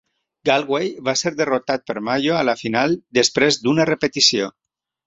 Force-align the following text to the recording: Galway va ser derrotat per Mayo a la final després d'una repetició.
Galway 0.49 0.87
va 1.09 1.15
ser 1.21 1.33
derrotat 1.43 1.85
per 1.91 1.97
Mayo 2.09 2.39
a 2.39 2.43
la 2.51 2.59
final 2.65 2.99
després 3.21 3.63
d'una 3.69 3.89
repetició. 3.93 4.55